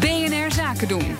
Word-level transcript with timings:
BNR 0.00 0.52
Zaken 0.52 0.88
doen. 0.88 1.16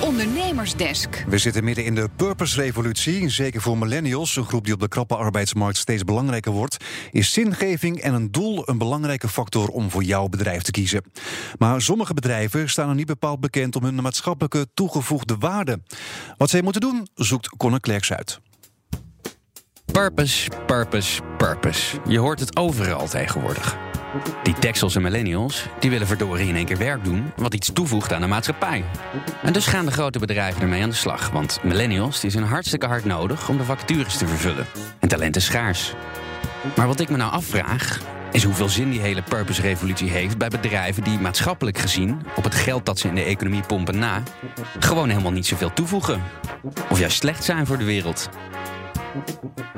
Ondernemersdesk. 0.00 1.24
We 1.28 1.38
zitten 1.38 1.64
midden 1.64 1.84
in 1.84 1.94
de 1.94 2.08
purpose-revolutie. 2.16 3.28
Zeker 3.28 3.60
voor 3.60 3.78
millennials, 3.78 4.36
een 4.36 4.44
groep 4.44 4.64
die 4.64 4.74
op 4.74 4.80
de 4.80 4.88
krappe 4.88 5.16
arbeidsmarkt 5.16 5.76
steeds 5.76 6.04
belangrijker 6.04 6.52
wordt, 6.52 6.76
is 7.10 7.32
zingeving 7.32 8.00
en 8.00 8.14
een 8.14 8.32
doel 8.32 8.68
een 8.68 8.78
belangrijke 8.78 9.28
factor 9.28 9.68
om 9.68 9.90
voor 9.90 10.02
jouw 10.02 10.28
bedrijf 10.28 10.62
te 10.62 10.70
kiezen. 10.70 11.02
Maar 11.58 11.82
sommige 11.82 12.14
bedrijven 12.14 12.68
staan 12.68 12.88
er 12.88 12.94
niet 12.94 13.06
bepaald 13.06 13.40
bekend 13.40 13.76
om 13.76 13.84
hun 13.84 13.94
maatschappelijke 13.94 14.66
toegevoegde 14.74 15.36
waarde. 15.38 15.80
Wat 16.36 16.50
zij 16.50 16.62
moeten 16.62 16.80
doen, 16.80 17.08
zoekt 17.14 17.56
Conor 17.56 17.80
Klerks 17.80 18.12
uit. 18.12 18.40
Purpose, 19.92 20.50
purpose, 20.66 21.22
purpose. 21.36 21.98
Je 22.08 22.18
hoort 22.18 22.40
het 22.40 22.56
overal 22.56 23.08
tegenwoordig. 23.08 23.89
Die 24.42 24.54
Texels 24.54 24.96
en 24.96 25.02
millennials, 25.02 25.66
die 25.78 25.90
willen 25.90 26.06
verdorie 26.06 26.48
in 26.48 26.56
één 26.56 26.64
keer 26.64 26.78
werk 26.78 27.04
doen... 27.04 27.32
wat 27.36 27.54
iets 27.54 27.72
toevoegt 27.72 28.12
aan 28.12 28.20
de 28.20 28.26
maatschappij. 28.26 28.84
En 29.42 29.52
dus 29.52 29.66
gaan 29.66 29.84
de 29.84 29.92
grote 29.92 30.18
bedrijven 30.18 30.62
ermee 30.62 30.82
aan 30.82 30.88
de 30.88 30.94
slag. 30.94 31.30
Want 31.30 31.58
millennials 31.62 32.20
die 32.20 32.30
zijn 32.30 32.44
hartstikke 32.44 32.86
hard 32.86 33.04
nodig 33.04 33.48
om 33.48 33.56
de 33.56 33.64
vacatures 33.64 34.16
te 34.16 34.26
vervullen. 34.26 34.66
En 34.98 35.08
talent 35.08 35.36
is 35.36 35.44
schaars. 35.44 35.94
Maar 36.76 36.86
wat 36.86 37.00
ik 37.00 37.08
me 37.08 37.16
nou 37.16 37.32
afvraag, 37.32 38.00
is 38.32 38.44
hoeveel 38.44 38.68
zin 38.68 38.90
die 38.90 39.00
hele 39.00 39.22
purpose-revolutie 39.22 40.10
heeft... 40.10 40.38
bij 40.38 40.48
bedrijven 40.48 41.04
die 41.04 41.18
maatschappelijk 41.18 41.78
gezien, 41.78 42.22
op 42.36 42.44
het 42.44 42.54
geld 42.54 42.86
dat 42.86 42.98
ze 42.98 43.08
in 43.08 43.14
de 43.14 43.22
economie 43.24 43.62
pompen 43.62 43.98
na... 43.98 44.22
gewoon 44.78 45.08
helemaal 45.08 45.32
niet 45.32 45.46
zoveel 45.46 45.72
toevoegen. 45.72 46.22
Of 46.90 46.98
juist 46.98 47.16
slecht 47.16 47.44
zijn 47.44 47.66
voor 47.66 47.78
de 47.78 47.84
wereld. 47.84 48.28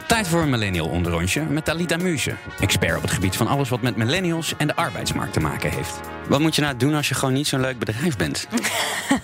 Tijd 0.06 0.28
voor 0.28 0.42
een 0.42 0.50
millennial 0.50 0.88
onderrondje 0.88 1.42
met 1.42 1.64
Talita 1.64 1.96
Muse. 1.96 2.34
Expert 2.60 2.96
op 2.96 3.02
het 3.02 3.10
gebied 3.10 3.36
van 3.36 3.46
alles 3.46 3.68
wat 3.68 3.82
met 3.82 3.96
millennials 3.96 4.54
en 4.56 4.66
de 4.66 4.77
arbeidsmarkt 4.77 5.32
te 5.32 5.40
maken 5.40 5.70
heeft. 5.70 6.00
Wat 6.28 6.40
moet 6.40 6.54
je 6.54 6.62
nou 6.62 6.76
doen 6.76 6.95
als 6.95 7.09
je 7.09 7.15
gewoon 7.15 7.34
niet 7.34 7.46
zo'n 7.46 7.60
leuk 7.60 7.78
bedrijf 7.78 8.16
bent? 8.16 8.46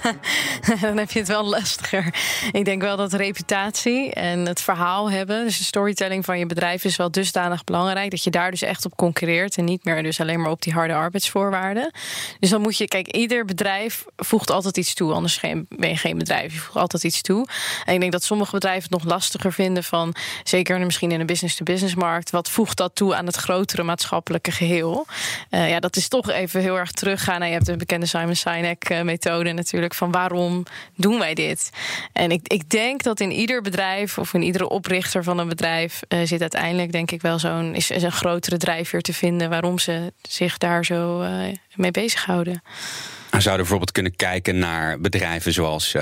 Dan 0.80 0.96
heb 0.96 1.10
je 1.10 1.18
het 1.18 1.28
wel 1.28 1.44
lastiger. 1.44 2.14
Ik 2.52 2.64
denk 2.64 2.82
wel 2.82 2.96
dat 2.96 3.12
reputatie 3.12 4.12
en 4.12 4.46
het 4.46 4.60
verhaal 4.60 5.10
hebben, 5.10 5.44
dus 5.44 5.58
de 5.58 5.64
storytelling 5.64 6.24
van 6.24 6.38
je 6.38 6.46
bedrijf 6.46 6.84
is 6.84 6.96
wel 6.96 7.10
dusdanig 7.10 7.64
belangrijk 7.64 8.10
dat 8.10 8.24
je 8.24 8.30
daar 8.30 8.50
dus 8.50 8.62
echt 8.62 8.84
op 8.84 8.96
concurreert 8.96 9.56
en 9.56 9.64
niet 9.64 9.84
meer 9.84 10.02
dus 10.02 10.20
alleen 10.20 10.40
maar 10.40 10.50
op 10.50 10.62
die 10.62 10.72
harde 10.72 10.94
arbeidsvoorwaarden. 10.94 11.90
Dus 12.40 12.50
dan 12.50 12.60
moet 12.60 12.78
je, 12.78 12.88
kijk, 12.88 13.08
ieder 13.08 13.44
bedrijf 13.44 14.04
voegt 14.16 14.50
altijd 14.50 14.76
iets 14.76 14.94
toe, 14.94 15.12
anders 15.12 15.40
ben 15.68 15.88
je 15.88 15.96
geen 15.96 16.18
bedrijf. 16.18 16.52
Je 16.52 16.58
voegt 16.58 16.76
altijd 16.76 17.04
iets 17.04 17.22
toe. 17.22 17.46
En 17.84 17.94
ik 17.94 18.00
denk 18.00 18.12
dat 18.12 18.24
sommige 18.24 18.50
bedrijven 18.50 18.82
het 18.82 19.02
nog 19.02 19.04
lastiger 19.04 19.52
vinden 19.52 19.84
van, 19.84 20.14
zeker 20.44 20.80
misschien 20.80 21.10
in 21.10 21.20
een 21.20 21.26
business-to-business 21.26 21.94
markt, 21.94 22.30
wat 22.30 22.50
voegt 22.50 22.76
dat 22.76 22.94
toe 22.94 23.14
aan 23.14 23.26
het 23.26 23.36
grotere 23.36 23.82
maatschappelijke 23.82 24.50
geheel? 24.50 25.06
Uh, 25.50 25.68
ja, 25.68 25.80
dat 25.80 25.96
is 25.96 26.08
toch 26.08 26.30
even 26.30 26.60
heel 26.60 26.78
erg 26.78 26.87
teruggaan. 26.92 27.46
Je 27.46 27.52
hebt 27.52 27.66
de 27.66 27.76
bekende 27.76 28.06
Simon 28.06 28.36
Sinek-methode 28.36 29.52
natuurlijk. 29.52 29.94
Van 29.94 30.10
waarom 30.10 30.64
doen 30.94 31.18
wij 31.18 31.34
dit? 31.34 31.70
En 32.12 32.30
ik, 32.30 32.48
ik 32.48 32.70
denk 32.70 33.02
dat 33.02 33.20
in 33.20 33.30
ieder 33.30 33.62
bedrijf 33.62 34.18
of 34.18 34.34
in 34.34 34.42
iedere 34.42 34.68
oprichter 34.68 35.24
van 35.24 35.38
een 35.38 35.48
bedrijf 35.48 36.00
uh, 36.08 36.18
zit 36.24 36.40
uiteindelijk, 36.40 36.92
denk 36.92 37.10
ik 37.10 37.22
wel, 37.22 37.38
zo'n 37.38 37.74
is, 37.74 37.90
is, 37.90 38.02
een 38.02 38.12
grotere 38.12 38.56
drijfveer 38.56 39.00
te 39.00 39.12
vinden 39.12 39.50
waarom 39.50 39.78
ze 39.78 40.12
zich 40.22 40.58
daar 40.58 40.84
zo 40.84 41.22
uh, 41.22 41.54
mee 41.74 41.90
bezighouden. 41.90 42.62
We 43.30 43.40
zouden 43.40 43.56
bijvoorbeeld 43.56 43.92
kunnen 43.92 44.16
kijken 44.16 44.58
naar 44.58 45.00
bedrijven 45.00 45.52
zoals. 45.52 45.96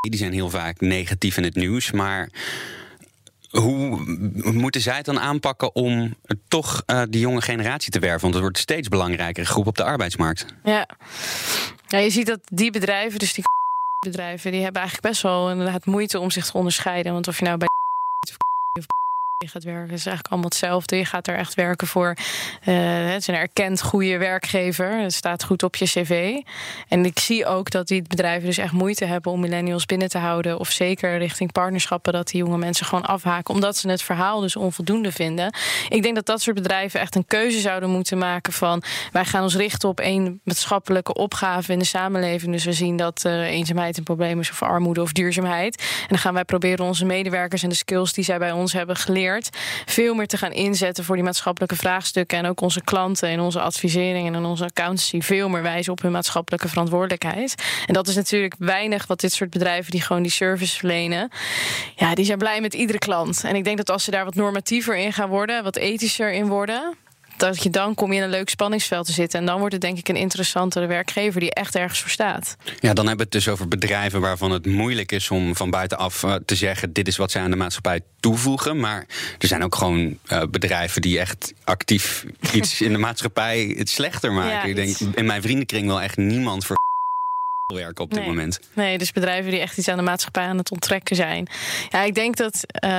Die 0.00 0.16
zijn 0.16 0.32
heel 0.32 0.50
vaak 0.50 0.80
negatief 0.80 1.36
in 1.36 1.44
het 1.44 1.54
nieuws, 1.54 1.90
maar 1.90 2.28
hoe 3.60 4.52
moeten 4.52 4.80
zij 4.80 4.96
het 4.96 5.04
dan 5.04 5.20
aanpakken 5.20 5.74
om 5.74 6.14
toch 6.48 6.82
uh, 6.86 7.02
die 7.08 7.20
jonge 7.20 7.40
generatie 7.40 7.92
te 7.92 7.98
werven? 7.98 8.20
Want 8.20 8.34
het 8.34 8.42
wordt 8.42 8.58
steeds 8.58 8.88
belangrijkere 8.88 9.46
groep 9.46 9.66
op 9.66 9.76
de 9.76 9.84
arbeidsmarkt. 9.84 10.46
Ja. 10.64 10.86
ja, 11.86 11.98
je 11.98 12.10
ziet 12.10 12.26
dat 12.26 12.40
die 12.44 12.70
bedrijven, 12.70 13.18
dus 13.18 13.34
die 13.34 13.44
bedrijven, 14.00 14.50
die 14.50 14.62
hebben 14.62 14.80
eigenlijk 14.80 15.12
best 15.12 15.22
wel 15.22 15.50
inderdaad 15.50 15.86
moeite 15.86 16.18
om 16.18 16.30
zich 16.30 16.46
te 16.46 16.56
onderscheiden. 16.56 17.12
Want 17.12 17.28
of 17.28 17.38
je 17.38 17.44
nou 17.44 17.56
bij 17.58 17.68
je 19.42 19.48
gaat 19.48 19.64
werken. 19.64 19.94
Is 19.94 20.06
eigenlijk 20.06 20.28
allemaal 20.28 20.48
hetzelfde. 20.48 20.96
Je 20.96 21.04
gaat 21.04 21.26
er 21.26 21.34
echt 21.34 21.54
werken 21.54 21.86
voor. 21.86 22.16
Uh, 22.64 22.74
het 23.10 23.20
is 23.20 23.26
een 23.26 23.34
erkend 23.34 23.82
goede 23.82 24.18
werkgever. 24.18 25.00
Het 25.00 25.12
staat 25.12 25.44
goed 25.44 25.62
op 25.62 25.76
je 25.76 25.84
cv. 25.84 26.40
En 26.88 27.04
ik 27.04 27.18
zie 27.18 27.46
ook 27.46 27.70
dat 27.70 27.88
die 27.88 28.02
bedrijven 28.02 28.46
dus 28.46 28.58
echt 28.58 28.72
moeite 28.72 29.04
hebben 29.04 29.32
om 29.32 29.40
millennials 29.40 29.86
binnen 29.86 30.08
te 30.08 30.18
houden. 30.18 30.58
Of 30.58 30.70
zeker 30.70 31.18
richting 31.18 31.52
partnerschappen 31.52 32.12
dat 32.12 32.28
die 32.28 32.44
jonge 32.44 32.58
mensen 32.58 32.86
gewoon 32.86 33.04
afhaken. 33.04 33.54
Omdat 33.54 33.76
ze 33.76 33.88
het 33.88 34.02
verhaal 34.02 34.40
dus 34.40 34.56
onvoldoende 34.56 35.12
vinden. 35.12 35.54
Ik 35.88 36.02
denk 36.02 36.14
dat 36.14 36.26
dat 36.26 36.42
soort 36.42 36.56
bedrijven 36.56 37.00
echt 37.00 37.14
een 37.14 37.26
keuze 37.26 37.60
zouden 37.60 37.90
moeten 37.90 38.18
maken 38.18 38.52
van 38.52 38.82
wij 39.12 39.24
gaan 39.24 39.42
ons 39.42 39.56
richten 39.56 39.88
op 39.88 40.00
één 40.00 40.40
maatschappelijke 40.44 41.14
opgave 41.14 41.72
in 41.72 41.78
de 41.78 41.84
samenleving. 41.84 42.52
Dus 42.52 42.64
we 42.64 42.72
zien 42.72 42.96
dat 42.96 43.22
uh, 43.26 43.50
eenzaamheid 43.50 43.98
een 43.98 44.04
probleem 44.04 44.40
is 44.40 44.50
of 44.50 44.62
armoede 44.62 45.02
of 45.02 45.12
duurzaamheid. 45.12 45.76
En 45.76 46.08
dan 46.08 46.18
gaan 46.18 46.34
wij 46.34 46.44
proberen 46.44 46.84
onze 46.84 47.04
medewerkers 47.04 47.62
en 47.62 47.68
de 47.68 47.74
skills 47.74 48.12
die 48.12 48.24
zij 48.24 48.38
bij 48.38 48.52
ons 48.52 48.72
hebben 48.72 48.96
geleerd 48.96 49.31
veel 49.86 50.14
meer 50.14 50.26
te 50.26 50.36
gaan 50.36 50.52
inzetten 50.52 51.04
voor 51.04 51.14
die 51.14 51.24
maatschappelijke 51.24 51.76
vraagstukken. 51.76 52.38
En 52.38 52.46
ook 52.46 52.60
onze 52.60 52.80
klanten 52.84 53.30
in 53.30 53.40
onze 53.40 53.60
advisering 53.60 54.34
en 54.34 54.44
onze 54.44 54.64
accountancy 54.64 55.20
veel 55.20 55.48
meer 55.48 55.62
wijzen 55.62 55.92
op 55.92 56.02
hun 56.02 56.12
maatschappelijke 56.12 56.68
verantwoordelijkheid. 56.68 57.54
En 57.86 57.94
dat 57.94 58.08
is 58.08 58.14
natuurlijk 58.14 58.54
weinig 58.58 59.06
wat 59.06 59.20
dit 59.20 59.32
soort 59.32 59.50
bedrijven 59.50 59.90
die 59.90 60.02
gewoon 60.02 60.22
die 60.22 60.30
service 60.30 60.76
verlenen. 60.76 61.30
Ja, 61.96 62.14
die 62.14 62.24
zijn 62.24 62.38
blij 62.38 62.60
met 62.60 62.74
iedere 62.74 62.98
klant. 62.98 63.44
En 63.44 63.54
ik 63.54 63.64
denk 63.64 63.76
dat 63.76 63.90
als 63.90 64.04
ze 64.04 64.10
daar 64.10 64.24
wat 64.24 64.34
normatiever 64.34 64.96
in 64.96 65.12
gaan 65.12 65.28
worden, 65.28 65.64
wat 65.64 65.76
ethischer 65.76 66.32
in 66.32 66.46
worden, 66.46 66.94
dat 67.42 67.62
je 67.62 67.70
dan 67.70 67.94
kom 67.94 68.12
je 68.12 68.18
in 68.18 68.24
een 68.24 68.30
leuk 68.30 68.48
spanningsveld 68.48 69.06
te 69.06 69.12
zitten. 69.12 69.40
En 69.40 69.46
dan 69.46 69.58
wordt 69.58 69.72
het 69.72 69.82
denk 69.82 69.98
ik 69.98 70.08
een 70.08 70.16
interessantere 70.16 70.86
werkgever 70.86 71.40
die 71.40 71.54
echt 71.54 71.76
ergens 71.76 72.00
voor 72.00 72.10
staat. 72.10 72.56
Ja, 72.80 72.92
dan 72.92 73.06
hebben 73.06 73.16
we 73.16 73.22
het 73.22 73.44
dus 73.44 73.48
over 73.48 73.68
bedrijven 73.68 74.20
waarvan 74.20 74.50
het 74.50 74.66
moeilijk 74.66 75.12
is 75.12 75.30
om 75.30 75.56
van 75.56 75.70
buitenaf 75.70 76.22
uh, 76.22 76.34
te 76.34 76.54
zeggen: 76.54 76.92
dit 76.92 77.08
is 77.08 77.16
wat 77.16 77.30
zij 77.30 77.42
aan 77.42 77.50
de 77.50 77.56
maatschappij 77.56 78.00
toevoegen. 78.20 78.80
Maar 78.80 79.06
er 79.38 79.48
zijn 79.48 79.64
ook 79.64 79.74
gewoon 79.74 80.18
uh, 80.32 80.42
bedrijven 80.50 81.02
die 81.02 81.18
echt 81.18 81.52
actief 81.64 82.24
iets 82.52 82.80
in 82.80 82.92
de 82.92 82.98
maatschappij 82.98 83.74
het 83.78 83.88
slechter 83.88 84.32
maken. 84.32 84.52
Ja, 84.52 84.62
ik 84.62 84.76
denk 84.76 84.96
in 85.14 85.26
mijn 85.26 85.42
vriendenkring 85.42 85.86
wel 85.86 86.00
echt 86.00 86.16
niemand 86.16 86.66
voor 86.66 86.76
werken 87.66 88.04
op 88.04 88.10
dit 88.10 88.18
nee. 88.18 88.28
moment. 88.28 88.60
Nee, 88.72 88.98
dus 88.98 89.12
bedrijven 89.12 89.50
die 89.50 89.60
echt 89.60 89.78
iets 89.78 89.88
aan 89.88 89.96
de 89.96 90.02
maatschappij 90.02 90.44
aan 90.44 90.58
het 90.58 90.70
onttrekken 90.70 91.16
zijn. 91.16 91.48
Ja, 91.88 92.02
ik 92.02 92.14
denk 92.14 92.36
dat 92.36 92.64
uh, 92.84 92.90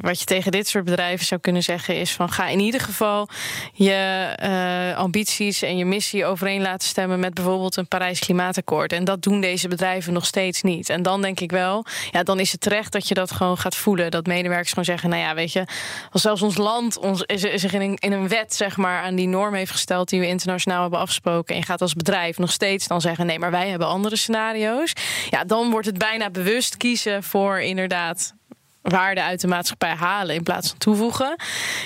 wat 0.00 0.18
je 0.18 0.24
tegen 0.24 0.52
dit 0.52 0.68
soort 0.68 0.84
bedrijven 0.84 1.26
zou 1.26 1.40
kunnen 1.40 1.62
zeggen 1.62 1.96
is 1.96 2.12
van 2.12 2.30
ga 2.30 2.48
in 2.48 2.60
ieder 2.60 2.80
geval 2.80 3.28
je 3.72 4.28
uh, 4.42 4.98
ambities 4.98 5.62
en 5.62 5.76
je 5.76 5.84
missie 5.84 6.24
overeen 6.24 6.62
laten 6.62 6.88
stemmen 6.88 7.20
met 7.20 7.34
bijvoorbeeld 7.34 7.76
een 7.76 7.88
Parijs 7.88 8.18
Klimaatakkoord. 8.18 8.92
En 8.92 9.04
dat 9.04 9.22
doen 9.22 9.40
deze 9.40 9.68
bedrijven 9.68 10.12
nog 10.12 10.26
steeds 10.26 10.62
niet. 10.62 10.88
En 10.88 11.02
dan 11.02 11.22
denk 11.22 11.40
ik 11.40 11.50
wel, 11.50 11.84
ja, 12.10 12.22
dan 12.22 12.40
is 12.40 12.52
het 12.52 12.60
terecht 12.60 12.92
dat 12.92 13.08
je 13.08 13.14
dat 13.14 13.30
gewoon 13.30 13.58
gaat 13.58 13.76
voelen. 13.76 14.10
Dat 14.10 14.26
medewerkers 14.26 14.68
gewoon 14.68 14.84
zeggen, 14.84 15.10
nou 15.10 15.22
ja, 15.22 15.34
weet 15.34 15.52
je, 15.52 15.64
als 16.10 16.22
zelfs 16.22 16.42
ons 16.42 16.56
land 16.56 16.98
ons, 16.98 17.22
zich 17.54 17.72
in 17.72 17.80
een, 17.80 17.96
in 17.96 18.12
een 18.12 18.28
wet 18.28 18.54
zeg 18.54 18.76
maar 18.76 19.02
aan 19.02 19.14
die 19.14 19.28
norm 19.28 19.54
heeft 19.54 19.70
gesteld 19.70 20.08
die 20.08 20.20
we 20.20 20.26
internationaal 20.26 20.82
hebben 20.82 20.98
afgesproken. 20.98 21.54
En 21.54 21.60
je 21.60 21.66
gaat 21.66 21.80
als 21.80 21.94
bedrijf 21.94 22.38
nog 22.38 22.52
steeds 22.52 22.86
dan 22.86 23.00
zeggen, 23.00 23.26
nee, 23.26 23.38
maar 23.38 23.50
wij 23.50 23.59
hebben 23.68 23.88
andere 23.88 24.16
scenario's. 24.16 24.92
Ja, 25.30 25.44
dan 25.44 25.70
wordt 25.70 25.86
het 25.86 25.98
bijna 25.98 26.30
bewust 26.30 26.76
kiezen 26.76 27.22
voor 27.22 27.60
inderdaad 27.60 28.34
waarde 28.82 29.22
uit 29.22 29.40
de 29.40 29.46
maatschappij 29.46 29.94
halen 29.94 30.34
in 30.34 30.42
plaats 30.42 30.68
van 30.68 30.78
toevoegen. 30.78 31.36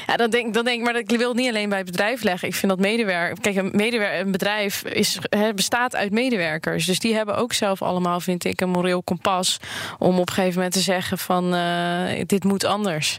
Ja, 0.07 0.17
dan 0.17 0.31
denk, 0.31 0.55
dan 0.55 0.65
denk 0.65 0.79
ik, 0.79 0.85
maar 0.85 0.97
ik 0.97 1.11
wil 1.11 1.35
niet 1.35 1.49
alleen 1.49 1.69
bij 1.69 1.79
het 1.79 1.87
bedrijf 1.87 2.23
leggen. 2.23 2.49
Ik 2.49 2.55
vind 2.55 2.73
dat 2.73 2.81
medewerker. 2.81 3.41
Kijk, 3.41 3.57
een, 3.57 3.71
medewer 3.73 4.21
een 4.21 4.31
bedrijf 4.31 4.85
is, 4.85 5.19
bestaat 5.55 5.97
uit 5.97 6.13
medewerkers. 6.13 6.87
Dus 6.87 6.99
die 6.99 7.15
hebben 7.15 7.37
ook 7.37 7.53
zelf 7.53 7.83
allemaal, 7.83 8.21
vind 8.21 8.45
ik, 8.45 8.61
een 8.61 8.71
moreel 8.71 9.03
kompas. 9.03 9.59
Om 9.99 10.19
op 10.19 10.29
een 10.29 10.35
gegeven 10.35 10.55
moment 10.55 10.73
te 10.73 10.81
zeggen: 10.81 11.19
van 11.19 11.55
uh, 11.55 12.23
dit 12.27 12.45
moet 12.45 12.65
anders. 12.65 13.17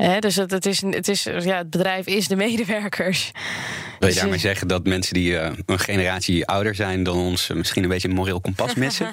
He, 0.00 0.18
dus 0.18 0.36
het, 0.36 0.50
het, 0.50 0.66
is, 0.66 0.82
het, 0.82 1.08
is, 1.08 1.22
ja, 1.22 1.56
het 1.56 1.70
bedrijf 1.70 2.06
is 2.06 2.28
de 2.28 2.36
medewerkers. 2.36 3.30
Wil 3.98 4.08
je 4.08 4.14
daarmee 4.14 4.38
zeggen 4.38 4.68
dat 4.68 4.84
mensen 4.84 5.14
die 5.14 5.32
uh, 5.32 5.50
een 5.66 5.78
generatie 5.78 6.46
ouder 6.46 6.74
zijn 6.74 7.02
dan 7.02 7.16
ons 7.16 7.48
uh, 7.48 7.56
misschien 7.56 7.82
een 7.82 7.88
beetje 7.88 8.08
een 8.08 8.14
moreel 8.14 8.40
kompas 8.40 8.74
missen? 8.74 9.10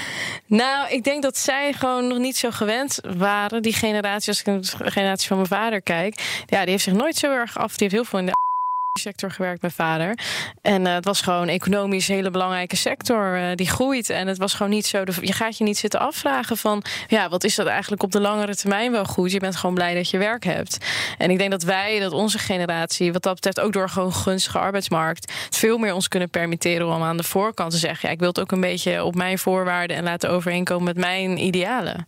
nou, 0.46 0.90
ik 0.90 1.04
denk 1.04 1.22
dat 1.22 1.38
zij 1.38 1.72
gewoon 1.72 2.06
nog 2.06 2.18
niet 2.18 2.36
zo 2.36 2.50
gewend 2.50 2.98
waren. 3.16 3.62
Die 3.62 3.72
generatie, 3.72 4.28
als 4.28 4.40
ik 4.40 4.46
naar 4.46 4.60
de 4.60 4.90
generatie 4.90 5.28
van 5.28 5.36
mijn 5.36 5.48
vader 5.48 5.82
kijk, 5.82 6.42
ja, 6.46 6.60
die 6.60 6.70
heeft 6.70 6.84
zich 6.84 6.92
nooit 6.92 7.16
zo 7.16 7.32
erg 7.32 7.58
af. 7.58 7.76
Die 7.76 7.88
heeft 7.88 7.92
heel 7.92 8.04
veel 8.04 8.18
in 8.18 8.26
de 8.26 8.32
sector 9.00 9.30
gewerkt, 9.30 9.60
mijn 9.60 9.72
vader. 9.72 10.18
En 10.62 10.84
uh, 10.84 10.94
het 10.94 11.04
was 11.04 11.20
gewoon 11.20 11.48
economisch 11.48 12.08
een 12.08 12.14
hele 12.14 12.30
belangrijke 12.30 12.76
sector 12.76 13.38
uh, 13.38 13.46
die 13.54 13.68
groeit. 13.68 14.10
En 14.10 14.26
het 14.26 14.38
was 14.38 14.54
gewoon 14.54 14.72
niet 14.72 14.86
zo. 14.86 15.02
Je 15.20 15.32
gaat 15.32 15.58
je 15.58 15.64
niet 15.64 15.78
zitten 15.78 16.00
afvragen 16.00 16.56
van 16.56 16.82
ja, 17.06 17.28
wat 17.28 17.44
is 17.44 17.54
dat 17.54 17.66
eigenlijk 17.66 18.02
op 18.02 18.12
de 18.12 18.20
langere 18.20 18.56
termijn 18.56 18.92
wel 18.92 19.04
goed? 19.04 19.32
Je 19.32 19.38
bent 19.38 19.56
gewoon 19.56 19.74
blij 19.74 19.94
dat 19.94 20.10
je 20.10 20.18
werk 20.18 20.44
hebt. 20.44 20.78
En 21.18 21.30
ik 21.30 21.38
denk 21.38 21.50
dat 21.50 21.62
wij, 21.62 21.98
dat 21.98 22.12
onze 22.12 22.38
generatie, 22.38 23.12
wat 23.12 23.22
dat 23.22 23.34
betreft, 23.34 23.60
ook 23.60 23.72
door 23.72 23.88
gewoon 23.88 24.12
gunstige 24.12 24.58
arbeidsmarkt, 24.58 25.32
veel 25.50 25.78
meer 25.78 25.94
ons 25.94 26.08
kunnen 26.08 26.30
permitteren 26.30 26.86
om 26.86 27.02
aan 27.02 27.16
de 27.16 27.22
voorkant 27.22 27.70
te 27.70 27.78
zeggen: 27.78 28.08
ja, 28.08 28.14
ik 28.14 28.20
wil 28.20 28.28
het 28.28 28.40
ook 28.40 28.52
een 28.52 28.60
beetje 28.60 29.04
op 29.04 29.14
mijn 29.14 29.38
voorwaarden 29.38 29.96
en 29.96 30.04
laten 30.04 30.30
overeenkomen 30.30 30.84
met 30.84 30.96
mijn 30.96 31.38
idealen. 31.38 32.06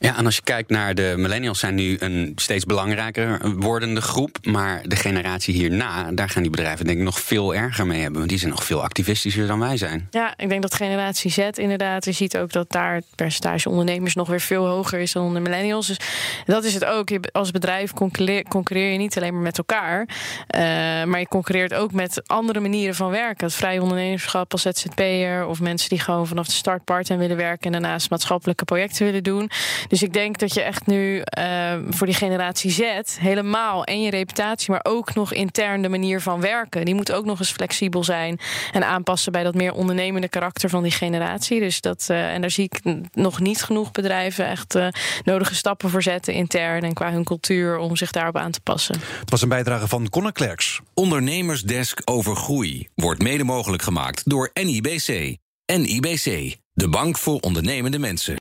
Ja, 0.00 0.16
en 0.16 0.24
als 0.24 0.36
je 0.36 0.42
kijkt 0.42 0.70
naar 0.70 0.94
de 0.94 1.14
millennials, 1.16 1.58
zijn 1.58 1.74
nu 1.74 1.96
een 1.98 2.32
steeds 2.36 2.64
belangrijker 2.64 3.54
wordende 3.56 4.00
groep. 4.00 4.38
Maar 4.42 4.82
de 4.84 4.96
generatie 4.96 5.54
hierna, 5.54 6.12
daar 6.12 6.28
gaan 6.28 6.42
die 6.42 6.50
bedrijven 6.50 6.86
denk 6.86 6.98
ik 6.98 7.04
nog 7.04 7.20
veel 7.20 7.54
erger 7.54 7.86
mee 7.86 8.00
hebben. 8.00 8.18
Want 8.18 8.30
die 8.30 8.38
zijn 8.38 8.50
nog 8.50 8.64
veel 8.64 8.82
activistischer 8.82 9.46
dan 9.46 9.58
wij 9.58 9.76
zijn. 9.76 10.08
Ja, 10.10 10.34
ik 10.36 10.48
denk 10.48 10.62
dat 10.62 10.74
generatie 10.74 11.30
Z 11.30 11.38
inderdaad. 11.38 12.04
Je 12.04 12.12
ziet 12.12 12.38
ook 12.38 12.52
dat 12.52 12.70
daar 12.70 12.94
het 12.94 13.04
percentage 13.14 13.68
ondernemers 13.68 14.14
nog 14.14 14.28
weer 14.28 14.40
veel 14.40 14.66
hoger 14.66 14.98
is 14.98 15.12
dan 15.12 15.34
de 15.34 15.40
millennials. 15.40 15.86
Dus 15.86 15.98
dat 16.46 16.64
is 16.64 16.74
het 16.74 16.84
ook. 16.84 17.08
Als 17.32 17.50
bedrijf 17.50 17.92
concurreer, 17.92 18.92
je 18.92 18.98
niet 18.98 19.16
alleen 19.16 19.32
maar 19.32 19.42
met 19.42 19.58
elkaar. 19.58 20.08
Uh, 20.08 20.60
maar 21.04 21.20
je 21.20 21.28
concurreert 21.28 21.74
ook 21.74 21.92
met 21.92 22.28
andere 22.28 22.60
manieren 22.60 22.94
van 22.94 23.10
werken. 23.10 23.46
Het 23.46 23.54
vrije 23.54 23.82
ondernemerschap 23.82 24.52
als 24.52 24.62
ZZP'er. 24.62 25.46
Of 25.46 25.60
mensen 25.60 25.88
die 25.88 26.00
gewoon 26.00 26.26
vanaf 26.26 26.46
de 26.46 26.52
start 26.52 26.84
part 26.84 27.08
willen 27.08 27.36
werken. 27.36 27.66
En 27.66 27.72
daarnaast 27.72 28.10
maatschappelijke 28.10 28.64
projecten 28.64 29.04
willen 29.04 29.22
doen. 29.22 29.50
Dus 29.88 30.02
ik 30.02 30.12
denk 30.12 30.38
dat 30.38 30.54
je 30.54 30.62
echt 30.62 30.86
nu 30.86 31.22
uh, 31.38 31.74
voor 31.90 32.06
die 32.06 32.16
generatie 32.16 32.70
Z 32.70 32.82
helemaal 33.20 33.84
en 33.84 34.02
je 34.02 34.10
reputatie, 34.10 34.70
maar 34.70 34.80
ook 34.82 35.14
nog 35.14 35.32
intern 35.32 35.82
de 35.82 35.88
manier 35.88 36.20
van 36.20 36.40
werken. 36.40 36.84
Die 36.84 36.94
moet 36.94 37.12
ook 37.12 37.24
nog 37.24 37.38
eens 37.38 37.52
flexibel 37.52 38.04
zijn 38.04 38.38
en 38.72 38.86
aanpassen 38.86 39.32
bij 39.32 39.42
dat 39.42 39.54
meer 39.54 39.72
ondernemende 39.72 40.28
karakter 40.28 40.70
van 40.70 40.82
die 40.82 40.92
generatie. 40.92 41.60
Dus 41.60 41.80
dat, 41.80 42.06
uh, 42.10 42.32
en 42.34 42.40
daar 42.40 42.50
zie 42.50 42.64
ik 42.64 42.80
nog 43.12 43.40
niet 43.40 43.62
genoeg 43.62 43.90
bedrijven 43.90 44.46
echt 44.46 44.74
uh, 44.74 44.88
nodige 45.24 45.54
stappen 45.54 45.90
voor 45.90 46.02
zetten 46.02 46.34
intern 46.34 46.82
en 46.82 46.92
qua 46.92 47.12
hun 47.12 47.24
cultuur 47.24 47.78
om 47.78 47.96
zich 47.96 48.10
daarop 48.10 48.36
aan 48.36 48.50
te 48.50 48.60
passen. 48.60 49.00
Het 49.20 49.30
was 49.30 49.42
een 49.42 49.48
bijdrage 49.48 49.88
van 49.88 50.08
Conor 50.08 50.32
Klerks. 50.32 50.80
Ondernemersdesk 50.94 52.00
over 52.04 52.36
groei 52.36 52.88
wordt 52.94 53.22
mede 53.22 53.44
mogelijk 53.44 53.82
gemaakt 53.82 54.30
door 54.30 54.50
NIBC. 54.52 55.36
NIBC, 55.76 56.56
de 56.72 56.88
bank 56.88 57.18
voor 57.18 57.40
ondernemende 57.40 57.98
mensen. 57.98 58.36